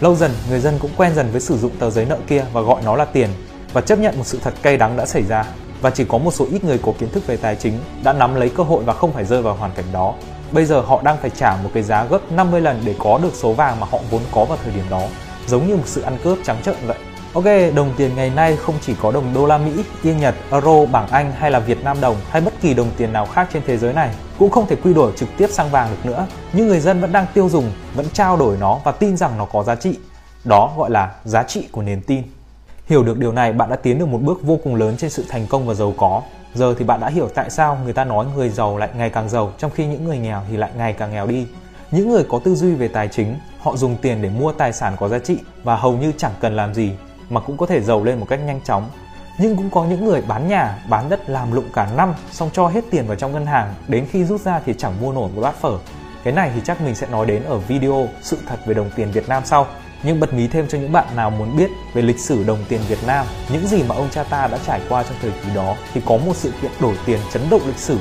Lâu 0.00 0.14
dần, 0.14 0.30
người 0.50 0.60
dân 0.60 0.78
cũng 0.78 0.90
quen 0.96 1.14
dần 1.14 1.28
với 1.32 1.40
sử 1.40 1.58
dụng 1.58 1.72
tờ 1.78 1.90
giấy 1.90 2.06
nợ 2.08 2.18
kia 2.26 2.44
và 2.52 2.60
gọi 2.60 2.82
nó 2.84 2.96
là 2.96 3.04
tiền 3.04 3.28
và 3.72 3.80
chấp 3.80 3.98
nhận 3.98 4.18
một 4.18 4.26
sự 4.26 4.38
thật 4.42 4.54
cay 4.62 4.76
đắng 4.76 4.96
đã 4.96 5.06
xảy 5.06 5.22
ra. 5.22 5.44
Và 5.80 5.90
chỉ 5.90 6.04
có 6.04 6.18
một 6.18 6.30
số 6.30 6.46
ít 6.50 6.64
người 6.64 6.78
có 6.78 6.92
kiến 6.98 7.08
thức 7.10 7.26
về 7.26 7.36
tài 7.36 7.56
chính 7.56 7.78
đã 8.02 8.12
nắm 8.12 8.34
lấy 8.34 8.48
cơ 8.48 8.62
hội 8.62 8.84
và 8.84 8.92
không 8.92 9.12
phải 9.12 9.24
rơi 9.24 9.42
vào 9.42 9.54
hoàn 9.54 9.72
cảnh 9.72 9.84
đó. 9.92 10.14
Bây 10.52 10.64
giờ 10.64 10.80
họ 10.80 11.02
đang 11.02 11.16
phải 11.20 11.30
trả 11.30 11.56
một 11.62 11.70
cái 11.74 11.82
giá 11.82 12.04
gấp 12.04 12.32
50 12.32 12.60
lần 12.60 12.82
để 12.84 12.94
có 12.98 13.18
được 13.22 13.34
số 13.34 13.52
vàng 13.52 13.80
mà 13.80 13.86
họ 13.90 13.98
vốn 14.10 14.20
có 14.32 14.44
vào 14.44 14.58
thời 14.64 14.72
điểm 14.74 14.84
đó, 14.90 15.02
giống 15.46 15.66
như 15.66 15.76
một 15.76 15.82
sự 15.86 16.00
ăn 16.00 16.18
cướp 16.24 16.38
trắng 16.44 16.56
trợn 16.62 16.76
vậy. 16.86 16.96
Ok, 17.32 17.44
đồng 17.74 17.94
tiền 17.96 18.16
ngày 18.16 18.30
nay 18.30 18.56
không 18.56 18.74
chỉ 18.80 18.94
có 19.02 19.12
đồng 19.12 19.34
đô 19.34 19.46
la 19.46 19.58
Mỹ, 19.58 19.84
yên 20.02 20.18
Nhật, 20.18 20.34
euro, 20.50 20.86
bảng 20.86 21.08
Anh 21.08 21.32
hay 21.32 21.50
là 21.50 21.58
Việt 21.58 21.84
Nam 21.84 22.00
đồng 22.00 22.16
hay 22.28 22.42
bất 22.42 22.60
kỳ 22.60 22.74
đồng 22.74 22.90
tiền 22.96 23.12
nào 23.12 23.26
khác 23.26 23.48
trên 23.52 23.62
thế 23.66 23.76
giới 23.76 23.92
này 23.92 24.10
cũng 24.38 24.50
không 24.50 24.66
thể 24.66 24.76
quy 24.76 24.94
đổi 24.94 25.12
trực 25.16 25.28
tiếp 25.36 25.50
sang 25.50 25.70
vàng 25.70 25.90
được 25.90 26.10
nữa. 26.10 26.26
Nhưng 26.52 26.68
người 26.68 26.80
dân 26.80 27.00
vẫn 27.00 27.12
đang 27.12 27.26
tiêu 27.34 27.48
dùng, 27.48 27.72
vẫn 27.94 28.06
trao 28.12 28.36
đổi 28.36 28.56
nó 28.60 28.80
và 28.84 28.92
tin 28.92 29.16
rằng 29.16 29.38
nó 29.38 29.44
có 29.44 29.62
giá 29.62 29.74
trị. 29.74 29.98
Đó 30.44 30.72
gọi 30.76 30.90
là 30.90 31.14
giá 31.24 31.42
trị 31.42 31.68
của 31.72 31.82
niềm 31.82 32.00
tin. 32.00 32.22
Hiểu 32.86 33.02
được 33.02 33.18
điều 33.18 33.32
này, 33.32 33.52
bạn 33.52 33.70
đã 33.70 33.76
tiến 33.76 33.98
được 33.98 34.06
một 34.06 34.18
bước 34.22 34.42
vô 34.42 34.58
cùng 34.64 34.74
lớn 34.74 34.96
trên 34.98 35.10
sự 35.10 35.24
thành 35.28 35.46
công 35.46 35.66
và 35.66 35.74
giàu 35.74 35.94
có. 35.96 36.22
Giờ 36.54 36.74
thì 36.78 36.84
bạn 36.84 37.00
đã 37.00 37.08
hiểu 37.08 37.28
tại 37.34 37.50
sao 37.50 37.78
người 37.84 37.92
ta 37.92 38.04
nói 38.04 38.26
người 38.36 38.48
giàu 38.48 38.78
lại 38.78 38.88
ngày 38.96 39.10
càng 39.10 39.28
giàu 39.28 39.52
trong 39.58 39.70
khi 39.70 39.86
những 39.86 40.04
người 40.04 40.18
nghèo 40.18 40.42
thì 40.50 40.56
lại 40.56 40.70
ngày 40.76 40.92
càng 40.92 41.12
nghèo 41.12 41.26
đi. 41.26 41.46
Những 41.90 42.10
người 42.10 42.24
có 42.28 42.40
tư 42.44 42.54
duy 42.54 42.74
về 42.74 42.88
tài 42.88 43.08
chính, 43.08 43.38
họ 43.58 43.76
dùng 43.76 43.96
tiền 44.02 44.22
để 44.22 44.28
mua 44.28 44.52
tài 44.52 44.72
sản 44.72 44.96
có 44.98 45.08
giá 45.08 45.18
trị 45.18 45.38
và 45.62 45.76
hầu 45.76 45.96
như 45.96 46.12
chẳng 46.16 46.32
cần 46.40 46.56
làm 46.56 46.74
gì 46.74 46.92
mà 47.30 47.40
cũng 47.40 47.56
có 47.56 47.66
thể 47.66 47.80
giàu 47.80 48.04
lên 48.04 48.20
một 48.20 48.26
cách 48.28 48.40
nhanh 48.46 48.60
chóng. 48.64 48.90
Nhưng 49.38 49.56
cũng 49.56 49.70
có 49.70 49.84
những 49.84 50.04
người 50.04 50.22
bán 50.28 50.48
nhà, 50.48 50.78
bán 50.88 51.08
đất 51.08 51.30
làm 51.30 51.52
lụng 51.52 51.68
cả 51.72 51.88
năm 51.96 52.14
xong 52.30 52.50
cho 52.52 52.68
hết 52.68 52.84
tiền 52.90 53.06
vào 53.06 53.16
trong 53.16 53.32
ngân 53.32 53.46
hàng, 53.46 53.74
đến 53.88 54.06
khi 54.10 54.24
rút 54.24 54.40
ra 54.40 54.60
thì 54.66 54.74
chẳng 54.78 54.92
mua 55.00 55.12
nổi 55.12 55.30
một 55.34 55.42
bát 55.42 55.54
phở. 55.54 55.78
Cái 56.24 56.34
này 56.34 56.50
thì 56.54 56.60
chắc 56.64 56.80
mình 56.80 56.94
sẽ 56.94 57.06
nói 57.06 57.26
đến 57.26 57.42
ở 57.44 57.58
video 57.58 58.08
sự 58.22 58.38
thật 58.46 58.56
về 58.66 58.74
đồng 58.74 58.90
tiền 58.96 59.10
Việt 59.12 59.28
Nam 59.28 59.42
sau. 59.46 59.66
Nhưng 60.02 60.20
bật 60.20 60.34
mí 60.34 60.46
thêm 60.46 60.68
cho 60.68 60.78
những 60.78 60.92
bạn 60.92 61.16
nào 61.16 61.30
muốn 61.30 61.56
biết 61.56 61.70
về 61.94 62.02
lịch 62.02 62.18
sử 62.18 62.44
đồng 62.44 62.64
tiền 62.68 62.80
Việt 62.88 62.98
Nam, 63.06 63.26
những 63.52 63.66
gì 63.66 63.82
mà 63.82 63.94
ông 63.94 64.08
cha 64.10 64.22
ta 64.22 64.46
đã 64.46 64.58
trải 64.66 64.80
qua 64.88 65.02
trong 65.02 65.16
thời 65.22 65.30
kỳ 65.30 65.54
đó 65.54 65.76
thì 65.94 66.00
có 66.06 66.16
một 66.16 66.36
sự 66.36 66.52
kiện 66.62 66.70
đổi 66.80 66.94
tiền 67.06 67.18
chấn 67.32 67.42
động 67.50 67.62
lịch 67.66 67.78
sử, 67.78 67.98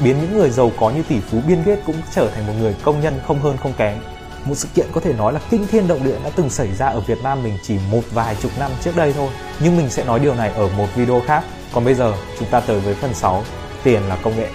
biến 0.00 0.16
những 0.20 0.38
người 0.38 0.50
giàu 0.50 0.72
có 0.80 0.90
như 0.90 1.02
tỷ 1.08 1.20
phú 1.20 1.40
Bill 1.48 1.62
Gates 1.62 1.84
cũng 1.86 1.96
trở 2.14 2.30
thành 2.30 2.46
một 2.46 2.52
người 2.58 2.76
công 2.82 3.00
nhân 3.00 3.20
không 3.26 3.40
hơn 3.40 3.56
không 3.56 3.72
kém. 3.72 3.98
Một 4.44 4.54
sự 4.54 4.68
kiện 4.74 4.86
có 4.92 5.00
thể 5.00 5.12
nói 5.12 5.32
là 5.32 5.40
kinh 5.50 5.66
thiên 5.66 5.88
động 5.88 6.04
địa 6.04 6.16
đã 6.24 6.30
từng 6.36 6.50
xảy 6.50 6.74
ra 6.74 6.86
ở 6.86 7.00
Việt 7.00 7.18
Nam 7.22 7.42
mình 7.42 7.58
chỉ 7.62 7.78
một 7.90 8.02
vài 8.12 8.36
chục 8.42 8.50
năm 8.58 8.70
trước 8.80 8.96
đây 8.96 9.12
thôi. 9.12 9.28
Nhưng 9.60 9.76
mình 9.76 9.90
sẽ 9.90 10.04
nói 10.04 10.20
điều 10.20 10.34
này 10.34 10.50
ở 10.50 10.68
một 10.68 10.86
video 10.94 11.22
khác. 11.26 11.44
Còn 11.72 11.84
bây 11.84 11.94
giờ 11.94 12.14
chúng 12.38 12.48
ta 12.48 12.60
tới 12.60 12.80
với 12.80 12.94
phần 12.94 13.14
6, 13.14 13.44
tiền 13.82 14.02
là 14.08 14.16
công 14.22 14.36
nghệ. 14.36 14.48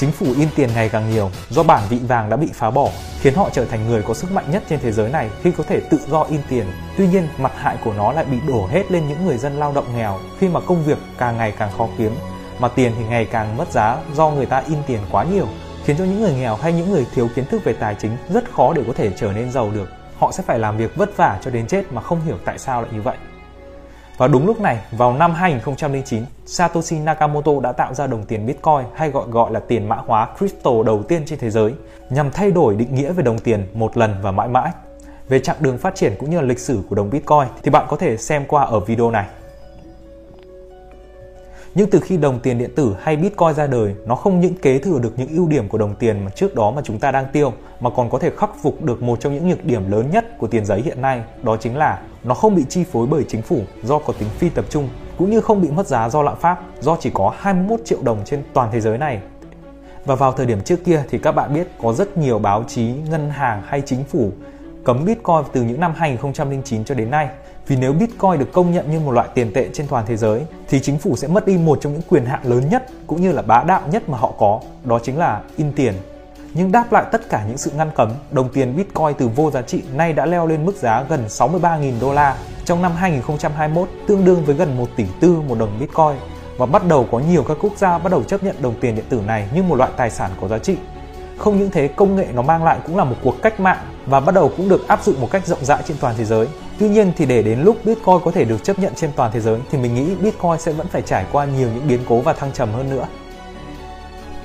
Chính 0.00 0.12
phủ 0.12 0.26
in 0.38 0.48
tiền 0.56 0.70
ngày 0.74 0.88
càng 0.88 1.10
nhiều 1.10 1.30
do 1.50 1.62
bản 1.62 1.82
vị 1.88 1.98
vàng 2.08 2.30
đã 2.30 2.36
bị 2.36 2.46
phá 2.54 2.70
bỏ, 2.70 2.88
khiến 3.20 3.34
họ 3.34 3.50
trở 3.52 3.64
thành 3.64 3.88
người 3.88 4.02
có 4.02 4.14
sức 4.14 4.32
mạnh 4.32 4.44
nhất 4.50 4.62
trên 4.68 4.80
thế 4.82 4.92
giới 4.92 5.10
này 5.10 5.30
khi 5.42 5.52
có 5.52 5.64
thể 5.64 5.80
tự 5.80 5.98
do 6.08 6.22
in 6.22 6.40
tiền. 6.48 6.66
Tuy 6.96 7.08
nhiên, 7.08 7.28
mặt 7.38 7.52
hại 7.56 7.76
của 7.84 7.92
nó 7.92 8.12
lại 8.12 8.24
bị 8.24 8.36
đổ 8.48 8.66
hết 8.66 8.92
lên 8.92 9.08
những 9.08 9.26
người 9.26 9.38
dân 9.38 9.58
lao 9.58 9.72
động 9.72 9.84
nghèo 9.96 10.18
khi 10.38 10.48
mà 10.48 10.60
công 10.60 10.84
việc 10.84 10.98
càng 11.18 11.36
ngày 11.36 11.52
càng 11.58 11.70
khó 11.78 11.88
kiếm, 11.98 12.14
mà 12.58 12.68
tiền 12.68 12.92
thì 12.98 13.04
ngày 13.04 13.24
càng 13.24 13.56
mất 13.56 13.72
giá 13.72 13.96
do 14.14 14.30
người 14.30 14.46
ta 14.46 14.62
in 14.68 14.78
tiền 14.86 15.00
quá 15.10 15.24
nhiều, 15.24 15.46
khiến 15.84 15.96
cho 15.96 16.04
những 16.04 16.20
người 16.20 16.34
nghèo 16.34 16.56
hay 16.56 16.72
những 16.72 16.90
người 16.90 17.06
thiếu 17.14 17.28
kiến 17.34 17.44
thức 17.44 17.64
về 17.64 17.72
tài 17.72 17.94
chính 17.94 18.16
rất 18.32 18.52
khó 18.52 18.72
để 18.72 18.82
có 18.86 18.92
thể 18.92 19.10
trở 19.16 19.32
nên 19.32 19.52
giàu 19.52 19.70
được. 19.74 19.88
Họ 20.18 20.32
sẽ 20.32 20.42
phải 20.46 20.58
làm 20.58 20.76
việc 20.76 20.96
vất 20.96 21.16
vả 21.16 21.38
cho 21.42 21.50
đến 21.50 21.66
chết 21.66 21.92
mà 21.92 22.02
không 22.02 22.20
hiểu 22.20 22.36
tại 22.44 22.58
sao 22.58 22.82
lại 22.82 22.90
như 22.94 23.02
vậy. 23.02 23.16
Và 24.20 24.28
đúng 24.28 24.46
lúc 24.46 24.60
này, 24.60 24.78
vào 24.90 25.12
năm 25.12 25.34
2009, 25.34 26.24
Satoshi 26.46 26.98
Nakamoto 26.98 27.52
đã 27.62 27.72
tạo 27.72 27.94
ra 27.94 28.06
đồng 28.06 28.24
tiền 28.24 28.46
Bitcoin 28.46 28.84
hay 28.94 29.10
gọi 29.10 29.28
gọi 29.30 29.52
là 29.52 29.60
tiền 29.60 29.88
mã 29.88 29.96
hóa 29.96 30.28
crypto 30.38 30.70
đầu 30.86 31.02
tiên 31.02 31.22
trên 31.26 31.38
thế 31.38 31.50
giới, 31.50 31.74
nhằm 32.10 32.30
thay 32.30 32.50
đổi 32.50 32.76
định 32.76 32.94
nghĩa 32.94 33.12
về 33.12 33.22
đồng 33.22 33.38
tiền 33.38 33.66
một 33.74 33.96
lần 33.96 34.14
và 34.22 34.30
mãi 34.30 34.48
mãi. 34.48 34.70
Về 35.28 35.40
chặng 35.40 35.56
đường 35.60 35.78
phát 35.78 35.94
triển 35.94 36.14
cũng 36.18 36.30
như 36.30 36.40
là 36.40 36.46
lịch 36.46 36.58
sử 36.58 36.82
của 36.88 36.96
đồng 36.96 37.10
Bitcoin 37.10 37.48
thì 37.62 37.70
bạn 37.70 37.86
có 37.88 37.96
thể 37.96 38.16
xem 38.16 38.44
qua 38.48 38.64
ở 38.64 38.80
video 38.80 39.10
này. 39.10 39.26
Nhưng 41.74 41.90
từ 41.90 42.00
khi 42.00 42.16
đồng 42.16 42.40
tiền 42.40 42.58
điện 42.58 42.70
tử 42.76 42.96
hay 43.00 43.16
Bitcoin 43.16 43.54
ra 43.54 43.66
đời, 43.66 43.94
nó 44.06 44.14
không 44.14 44.40
những 44.40 44.54
kế 44.54 44.78
thừa 44.78 44.98
được 44.98 45.12
những 45.16 45.28
ưu 45.28 45.48
điểm 45.48 45.68
của 45.68 45.78
đồng 45.78 45.94
tiền 45.94 46.24
mà 46.24 46.30
trước 46.30 46.54
đó 46.54 46.70
mà 46.70 46.82
chúng 46.84 46.98
ta 46.98 47.10
đang 47.10 47.26
tiêu, 47.32 47.52
mà 47.80 47.90
còn 47.96 48.10
có 48.10 48.18
thể 48.18 48.30
khắc 48.36 48.50
phục 48.62 48.82
được 48.82 49.02
một 49.02 49.20
trong 49.20 49.34
những 49.34 49.48
nhược 49.48 49.64
điểm 49.64 49.90
lớn 49.90 50.10
nhất 50.10 50.38
của 50.38 50.46
tiền 50.46 50.64
giấy 50.64 50.82
hiện 50.82 51.02
nay, 51.02 51.22
đó 51.42 51.56
chính 51.60 51.76
là 51.76 51.98
nó 52.24 52.34
không 52.34 52.54
bị 52.54 52.64
chi 52.68 52.84
phối 52.84 53.06
bởi 53.06 53.24
chính 53.28 53.42
phủ 53.42 53.62
do 53.82 53.98
có 53.98 54.12
tính 54.12 54.28
phi 54.38 54.48
tập 54.48 54.64
trung, 54.70 54.88
cũng 55.18 55.30
như 55.30 55.40
không 55.40 55.62
bị 55.62 55.68
mất 55.70 55.86
giá 55.86 56.08
do 56.08 56.22
lạm 56.22 56.36
phát, 56.36 56.56
do 56.80 56.96
chỉ 57.00 57.10
có 57.14 57.34
21 57.38 57.80
triệu 57.84 57.98
đồng 58.02 58.18
trên 58.24 58.42
toàn 58.52 58.68
thế 58.72 58.80
giới 58.80 58.98
này. 58.98 59.20
Và 60.04 60.14
vào 60.14 60.32
thời 60.32 60.46
điểm 60.46 60.60
trước 60.60 60.84
kia 60.84 61.02
thì 61.10 61.18
các 61.18 61.32
bạn 61.32 61.54
biết 61.54 61.68
có 61.82 61.92
rất 61.92 62.16
nhiều 62.16 62.38
báo 62.38 62.64
chí, 62.68 62.92
ngân 63.10 63.30
hàng 63.30 63.62
hay 63.66 63.82
chính 63.86 64.04
phủ 64.04 64.30
cấm 64.84 65.04
Bitcoin 65.04 65.42
từ 65.52 65.62
những 65.62 65.80
năm 65.80 65.92
2009 65.96 66.84
cho 66.84 66.94
đến 66.94 67.10
nay 67.10 67.28
Vì 67.66 67.76
nếu 67.76 67.92
Bitcoin 67.92 68.38
được 68.38 68.52
công 68.52 68.72
nhận 68.72 68.90
như 68.90 69.00
một 69.00 69.12
loại 69.12 69.28
tiền 69.34 69.52
tệ 69.52 69.68
trên 69.72 69.86
toàn 69.86 70.04
thế 70.06 70.16
giới 70.16 70.42
thì 70.68 70.80
chính 70.80 70.98
phủ 70.98 71.16
sẽ 71.16 71.28
mất 71.28 71.46
đi 71.46 71.58
một 71.58 71.78
trong 71.80 71.92
những 71.92 72.02
quyền 72.08 72.24
hạn 72.24 72.40
lớn 72.44 72.68
nhất 72.70 72.86
cũng 73.06 73.20
như 73.20 73.32
là 73.32 73.42
bá 73.42 73.64
đạo 73.64 73.82
nhất 73.92 74.08
mà 74.08 74.18
họ 74.18 74.32
có, 74.38 74.60
đó 74.84 74.98
chính 75.02 75.18
là 75.18 75.40
in 75.56 75.72
tiền. 75.72 75.94
Nhưng 76.54 76.72
đáp 76.72 76.92
lại 76.92 77.04
tất 77.12 77.28
cả 77.28 77.44
những 77.48 77.58
sự 77.58 77.70
ngăn 77.76 77.90
cấm, 77.94 78.10
đồng 78.30 78.48
tiền 78.48 78.76
Bitcoin 78.76 79.14
từ 79.18 79.28
vô 79.28 79.50
giá 79.50 79.62
trị 79.62 79.82
nay 79.94 80.12
đã 80.12 80.26
leo 80.26 80.46
lên 80.46 80.64
mức 80.64 80.76
giá 80.76 81.04
gần 81.08 81.24
63.000 81.28 82.00
đô 82.00 82.12
la 82.12 82.36
trong 82.64 82.82
năm 82.82 82.92
2021, 82.96 83.88
tương 84.06 84.24
đương 84.24 84.44
với 84.44 84.54
gần 84.54 84.78
1 84.78 84.88
tỷ 84.96 85.04
tư 85.20 85.40
một 85.48 85.58
đồng 85.58 85.78
Bitcoin 85.80 86.16
và 86.58 86.66
bắt 86.66 86.88
đầu 86.88 87.06
có 87.12 87.18
nhiều 87.18 87.44
các 87.48 87.56
quốc 87.60 87.72
gia 87.76 87.98
bắt 87.98 88.12
đầu 88.12 88.22
chấp 88.22 88.44
nhận 88.44 88.56
đồng 88.62 88.74
tiền 88.80 88.94
điện 88.94 89.04
tử 89.08 89.20
này 89.26 89.48
như 89.54 89.62
một 89.62 89.76
loại 89.76 89.90
tài 89.96 90.10
sản 90.10 90.30
có 90.40 90.48
giá 90.48 90.58
trị. 90.58 90.76
Không 91.38 91.58
những 91.58 91.70
thế, 91.70 91.88
công 91.88 92.16
nghệ 92.16 92.26
nó 92.32 92.42
mang 92.42 92.64
lại 92.64 92.78
cũng 92.86 92.96
là 92.96 93.04
một 93.04 93.16
cuộc 93.24 93.42
cách 93.42 93.60
mạng 93.60 93.78
và 94.06 94.20
bắt 94.20 94.34
đầu 94.34 94.52
cũng 94.56 94.68
được 94.68 94.88
áp 94.88 95.04
dụng 95.04 95.20
một 95.20 95.28
cách 95.30 95.46
rộng 95.46 95.64
rãi 95.64 95.82
trên 95.88 95.96
toàn 96.00 96.14
thế 96.18 96.24
giới. 96.24 96.48
Tuy 96.78 96.88
nhiên 96.88 97.12
thì 97.16 97.26
để 97.26 97.42
đến 97.42 97.60
lúc 97.60 97.76
Bitcoin 97.84 98.20
có 98.24 98.30
thể 98.30 98.44
được 98.44 98.64
chấp 98.64 98.78
nhận 98.78 98.94
trên 98.94 99.10
toàn 99.16 99.30
thế 99.32 99.40
giới 99.40 99.60
thì 99.70 99.78
mình 99.78 99.94
nghĩ 99.94 100.14
Bitcoin 100.14 100.58
sẽ 100.58 100.72
vẫn 100.72 100.86
phải 100.86 101.02
trải 101.02 101.26
qua 101.32 101.44
nhiều 101.44 101.68
những 101.74 101.88
biến 101.88 102.00
cố 102.08 102.20
và 102.20 102.32
thăng 102.32 102.52
trầm 102.52 102.72
hơn 102.72 102.90
nữa. 102.90 103.06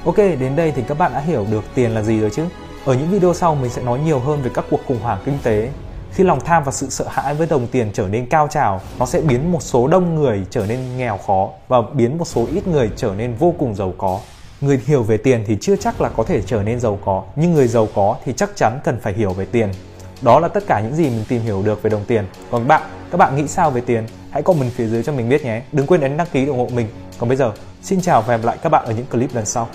Ok, 0.05 0.17
đến 0.17 0.55
đây 0.55 0.71
thì 0.71 0.83
các 0.87 0.97
bạn 0.97 1.13
đã 1.13 1.19
hiểu 1.19 1.45
được 1.51 1.63
tiền 1.75 1.91
là 1.91 2.01
gì 2.01 2.19
rồi 2.19 2.29
chứ? 2.29 2.45
Ở 2.85 2.93
những 2.93 3.09
video 3.09 3.33
sau 3.33 3.55
mình 3.55 3.71
sẽ 3.71 3.81
nói 3.81 3.99
nhiều 3.99 4.19
hơn 4.19 4.41
về 4.41 4.51
các 4.53 4.65
cuộc 4.69 4.79
khủng 4.87 4.99
hoảng 5.01 5.19
kinh 5.25 5.37
tế. 5.43 5.69
Khi 6.11 6.23
lòng 6.23 6.39
tham 6.45 6.63
và 6.63 6.71
sự 6.71 6.89
sợ 6.89 7.05
hãi 7.09 7.33
với 7.35 7.47
đồng 7.47 7.67
tiền 7.67 7.89
trở 7.93 8.07
nên 8.07 8.25
cao 8.25 8.47
trào, 8.51 8.81
nó 8.99 9.05
sẽ 9.05 9.21
biến 9.21 9.51
một 9.51 9.61
số 9.63 9.87
đông 9.87 10.15
người 10.15 10.45
trở 10.49 10.65
nên 10.65 10.97
nghèo 10.97 11.17
khó 11.17 11.49
và 11.67 11.81
biến 11.93 12.17
một 12.17 12.25
số 12.25 12.47
ít 12.53 12.67
người 12.67 12.89
trở 12.95 13.13
nên 13.17 13.35
vô 13.35 13.53
cùng 13.59 13.75
giàu 13.75 13.93
có. 13.97 14.19
Người 14.61 14.81
hiểu 14.85 15.03
về 15.03 15.17
tiền 15.17 15.43
thì 15.47 15.57
chưa 15.61 15.75
chắc 15.75 16.01
là 16.01 16.09
có 16.09 16.23
thể 16.23 16.41
trở 16.41 16.63
nên 16.63 16.79
giàu 16.79 16.99
có, 17.05 17.23
nhưng 17.35 17.53
người 17.53 17.67
giàu 17.67 17.87
có 17.95 18.15
thì 18.25 18.33
chắc 18.33 18.49
chắn 18.55 18.79
cần 18.83 18.99
phải 18.99 19.13
hiểu 19.13 19.33
về 19.33 19.45
tiền. 19.45 19.69
Đó 20.21 20.39
là 20.39 20.47
tất 20.47 20.63
cả 20.67 20.79
những 20.79 20.95
gì 20.95 21.03
mình 21.03 21.23
tìm 21.27 21.41
hiểu 21.41 21.63
được 21.63 21.81
về 21.81 21.89
đồng 21.89 22.05
tiền. 22.07 22.25
Còn 22.51 22.67
bạn, 22.67 22.81
các 23.11 23.17
bạn 23.17 23.35
nghĩ 23.35 23.47
sao 23.47 23.71
về 23.71 23.81
tiền? 23.81 24.07
Hãy 24.31 24.43
comment 24.43 24.71
phía 24.71 24.87
dưới 24.87 25.03
cho 25.03 25.11
mình 25.11 25.29
biết 25.29 25.43
nhé. 25.43 25.61
Đừng 25.71 25.87
quên 25.87 26.01
ấn 26.01 26.17
đăng 26.17 26.27
ký 26.31 26.45
ủng 26.45 26.59
hộ 26.59 26.67
mình. 26.73 26.87
Còn 27.19 27.29
bây 27.29 27.37
giờ, 27.37 27.51
xin 27.81 28.01
chào 28.01 28.21
và 28.21 28.27
hẹn 28.27 28.41
gặp 28.41 28.47
lại 28.47 28.57
các 28.61 28.69
bạn 28.69 28.85
ở 28.85 28.91
những 28.91 29.05
clip 29.05 29.35
lần 29.35 29.45
sau. 29.45 29.67